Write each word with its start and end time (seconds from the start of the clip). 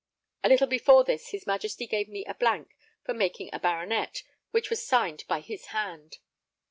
A 0.43 0.49
little 0.49 0.65
before 0.65 1.03
this 1.03 1.29
his 1.29 1.45
Majesty 1.45 1.85
gave 1.85 2.09
me 2.09 2.25
a 2.25 2.33
blank 2.33 2.71
for 3.05 3.13
making 3.13 3.51
a 3.53 3.59
baronet, 3.59 4.23
which 4.49 4.71
was 4.71 4.83
signed 4.83 5.23
by 5.27 5.41
his 5.41 5.67
hand. 5.67 6.17